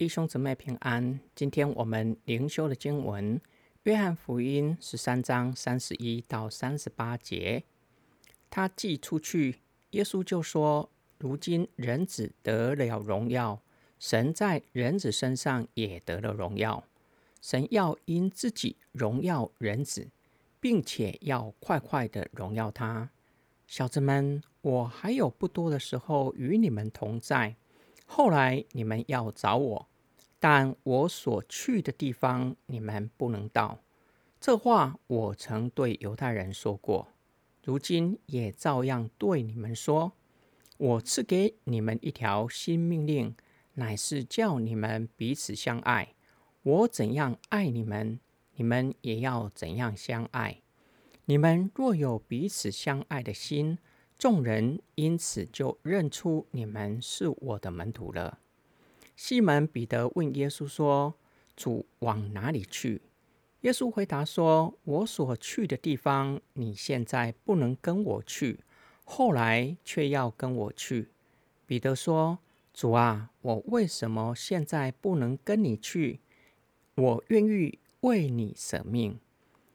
[0.00, 1.20] 弟兄姊妹平安。
[1.34, 3.38] 今天我们灵修的经文，
[3.82, 7.64] 《约翰福音》十三章三十一到三十八节。
[8.48, 9.58] 他寄出去，
[9.90, 10.88] 耶稣就说
[11.20, 13.60] ：“如今人子得了荣耀，
[13.98, 16.82] 神在人子身上也得了荣耀。
[17.42, 20.08] 神要因自己荣耀人子，
[20.58, 23.10] 并且要快快的荣耀他。
[23.66, 27.56] 小子们，我还有不多的时候与你们同在。”
[28.12, 29.88] 后来你们要找我，
[30.40, 33.78] 但我所去的地方你们不能到。
[34.40, 37.08] 这话我曾对犹太人说过，
[37.62, 40.12] 如今也照样对你们说。
[40.78, 43.36] 我赐给你们一条新命令，
[43.74, 46.14] 乃是叫你们彼此相爱。
[46.62, 48.18] 我怎样爱你们，
[48.54, 50.62] 你们也要怎样相爱。
[51.26, 53.76] 你们若有彼此相爱的心，
[54.18, 58.38] 众人因此就认出你们是我的门徒了。
[59.22, 61.14] 西门彼得问耶稣说
[61.54, 63.02] ：“主往哪里去？”
[63.60, 68.60] 耶稣回答说：“我所去的地方，你现在不能跟我去，
[69.04, 71.10] 后来却要跟我去。”
[71.68, 72.38] 彼得说
[72.72, 76.20] ：“主啊，我为什么现在不能跟你去？
[76.94, 79.20] 我愿意为你舍命。”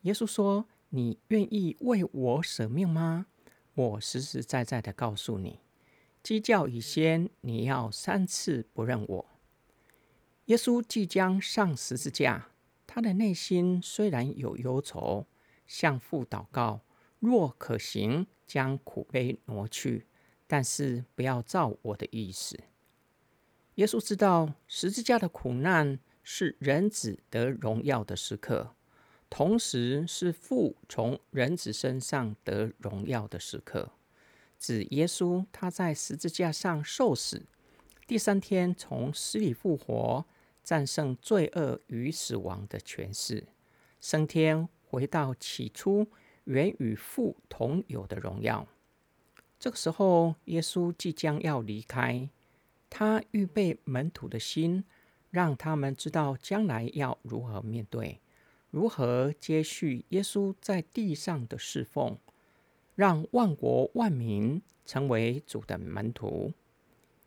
[0.00, 3.26] 耶稣说：“你愿意为我舍命吗？”
[3.76, 5.60] 我实实在在的告诉你，
[6.26, 9.26] 鸡叫以先，你要三次不认我。
[10.46, 12.48] 耶稣即将上十字架，
[12.84, 15.28] 他的内心虽然有忧愁，
[15.68, 16.80] 向父祷告：
[17.20, 20.08] 若可行，将苦悲挪去，
[20.48, 22.58] 但是不要照我的意思。
[23.76, 28.74] 耶稣知道十字架的苦难是人子得荣耀的时刻。
[29.30, 33.92] 同时是父从人子身上得荣耀的时刻，
[34.58, 37.46] 指耶稣他在十字架上受死，
[38.06, 40.24] 第三天从死里复活，
[40.62, 43.46] 战胜罪恶与死亡的权势，
[44.00, 46.06] 升天回到起初
[46.44, 48.66] 原与父同有的荣耀。
[49.58, 52.28] 这个时候，耶稣即将要离开，
[52.88, 54.84] 他预备门徒的心，
[55.30, 58.20] 让他们知道将来要如何面对。
[58.70, 62.18] 如何接续耶稣在地上的侍奉，
[62.96, 66.52] 让万国万民成为主的门徒？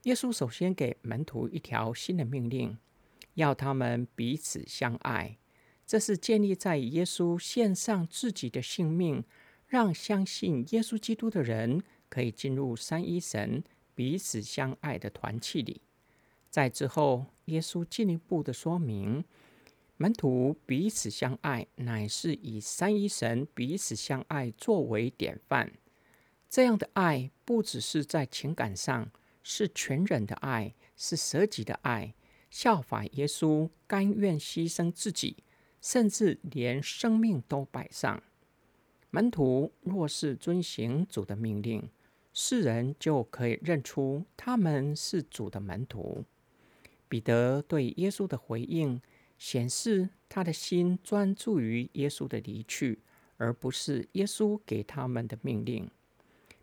[0.04, 2.78] 耶稣首先给门徒一条新的命令，
[3.36, 5.38] 要他们彼此相爱。
[5.86, 9.24] 这是建立在耶稣献上自己的性命，
[9.68, 13.64] 让相信耶稣基督的人可以进入三一神
[13.94, 15.82] 彼此相爱的团契里。
[16.50, 19.24] 在之后，耶稣进一步的说明。
[20.02, 25.74] 门徒彼此相爱，乃是以三一神彼此相爱作为典范。
[26.50, 29.12] 这样的爱不只是在情感上，
[29.44, 32.14] 是全人的爱，是舍己的爱，
[32.50, 35.44] 效法耶稣，甘愿牺牲自己，
[35.82, 38.24] 甚至连生命都摆上。
[39.10, 41.90] 门徒若是遵行主的命令，
[42.32, 46.24] 世人就可以认出他们是主的门徒。
[47.10, 49.02] 彼得对耶稣的回应。
[49.40, 53.00] 显示他的心专注于耶稣的离去，
[53.38, 55.90] 而不是耶稣给他们的命令。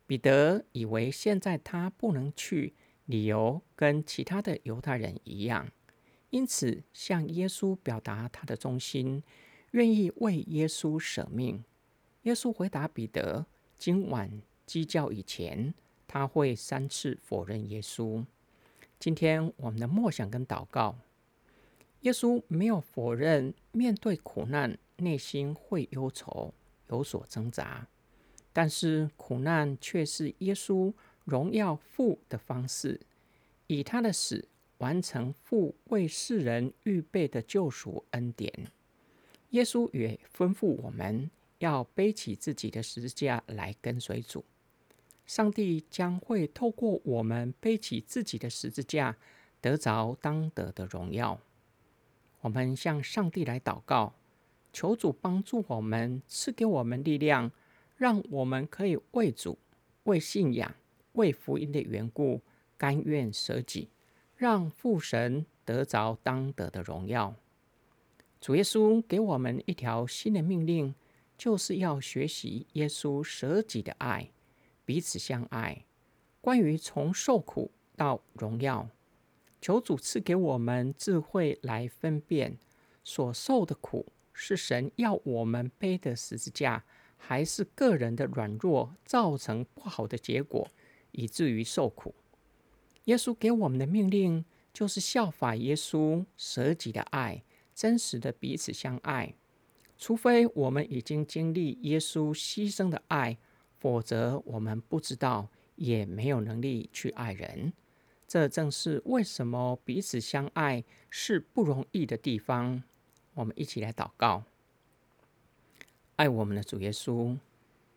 [0.07, 2.75] 彼得以为现在他不能去，
[3.07, 5.69] 理由跟其他的犹太人一样，
[6.31, 9.23] 因此向耶稣表达他的忠心，
[9.73, 11.65] 愿意为耶稣舍命。
[12.23, 13.47] 耶稣回答彼得
[13.79, 15.73] ：“今晚鸡叫以前，
[16.07, 18.25] 他会三次否认耶稣。”
[19.01, 20.97] 今天我们的默想跟祷告。
[22.01, 26.55] 耶稣没有否认面对苦难，内心会忧愁，
[26.89, 27.87] 有所挣扎。
[28.53, 30.93] 但是苦难却是耶稣
[31.25, 33.01] 荣耀父的方式，
[33.67, 34.49] 以他的死
[34.79, 38.53] 完成父为世人预备的救赎恩典。
[39.51, 44.45] 耶稣也吩咐我们要背起自己的十字架来跟随主。
[45.27, 49.17] 上帝将会透过我们背起自己的十字架，
[49.61, 51.41] 得着当得的荣耀。
[52.47, 54.15] 我们向上帝来祷告，
[54.73, 57.51] 求主帮助我们，赐给我们力量，
[57.97, 59.59] 让我们可以为主、
[60.05, 60.73] 为信仰、
[61.15, 62.41] 为福音的缘故，
[62.79, 63.89] 甘愿舍己，
[64.37, 67.35] 让父神得着当得的荣耀。
[68.41, 70.95] 主耶稣给我们一条新的命令，
[71.37, 74.31] 就是要学习耶稣舍己的爱，
[74.85, 75.85] 彼此相爱。
[76.41, 78.89] 关于从受苦到荣耀。
[79.61, 82.59] 求主赐给我们智慧来分辨
[83.03, 86.85] 所受的苦是神要我们背的十字架，
[87.17, 90.69] 还是个人的软弱造成不好的结果，
[91.13, 92.15] 以至于受苦。
[93.05, 97.43] 耶稣给我们的命令就是效法耶稣舍己的爱，
[97.75, 99.35] 真实的彼此相爱。
[99.97, 103.39] 除非我们已经经历耶稣牺牲的爱，
[103.79, 107.73] 否则我们不知道，也没有能力去爱人。
[108.27, 112.83] 这正是为什么彼此相爱是不容易的地方。
[113.35, 114.45] 我们一起来祷告：
[116.17, 117.37] 爱我们的主耶稣，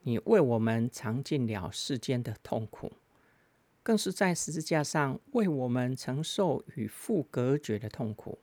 [0.04, 2.92] 你为我们尝尽了世间的痛苦。
[3.82, 8.38] 更是在十字架上为我们承受与父隔绝的痛苦，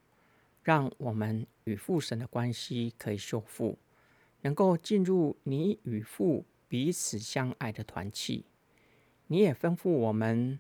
[0.63, 3.79] 让我们与父神的关系可以修复，
[4.41, 8.47] 能够进入你与父彼此相爱的团契。
[9.29, 10.59] 你也吩咐我们，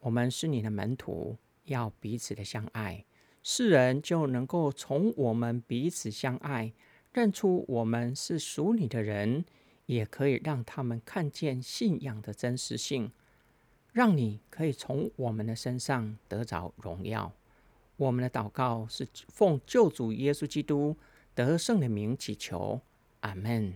[0.00, 3.04] 我们是你的门徒，要彼此的相爱，
[3.42, 6.72] 世人就能够从我们彼此相爱
[7.12, 9.44] 认出我们是属你的人，
[9.86, 13.12] 也可以让他们看见信仰的真实性。
[13.92, 17.32] 让你可以从我们的身上得着荣耀。
[17.96, 20.96] 我们的祷告是奉救主耶稣基督
[21.34, 22.80] 得胜的名祈求，
[23.20, 23.74] 阿门。